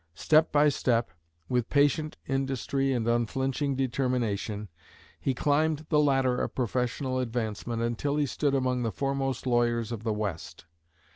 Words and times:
Step 0.15 0.51
by 0.51 0.67
step, 0.67 1.11
with 1.47 1.69
patient 1.69 2.17
industry 2.25 2.91
and 2.91 3.07
unflinching 3.07 3.75
determination, 3.75 4.67
he 5.19 5.35
climbed 5.35 5.85
the 5.89 5.99
ladder 5.99 6.41
of 6.41 6.55
professional 6.55 7.19
advancement 7.19 7.83
until 7.83 8.15
he 8.15 8.25
stood 8.25 8.55
among 8.55 8.81
the 8.81 8.91
foremost 8.91 9.45
lawyers 9.45 9.91
of 9.91 10.01
the 10.01 10.11
West. 10.11 10.65